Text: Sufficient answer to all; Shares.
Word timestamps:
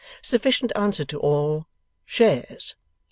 Sufficient 0.23 0.71
answer 0.75 1.05
to 1.05 1.19
all; 1.19 1.67
Shares. 2.05 2.75